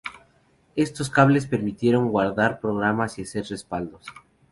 [0.75, 4.03] Estos cables permitieron guardar programas y hacer respaldos.